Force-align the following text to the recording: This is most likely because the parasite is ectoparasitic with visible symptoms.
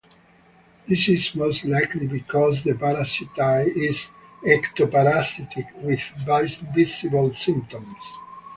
This 0.87 1.07
is 1.09 1.35
most 1.35 1.63
likely 1.63 2.07
because 2.07 2.63
the 2.63 2.73
parasite 2.73 3.37
is 3.67 4.09
ectoparasitic 4.43 5.75
with 5.83 6.01
visible 6.75 7.31
symptoms. 7.35 7.97